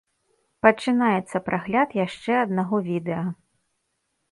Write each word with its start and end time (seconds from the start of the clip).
Пачынаецца 0.65 1.37
прагляд 1.51 1.89
яшчэ 2.05 2.33
аднаго 2.47 2.83
відэа. 2.91 3.23